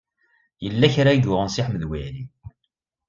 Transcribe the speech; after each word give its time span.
Yella 0.63 0.93
kra 0.93 1.11
i 1.13 1.17
yuɣen 1.19 1.49
Si 1.51 1.61
Ḥmed 1.65 1.83
Waɛli. 1.89 2.23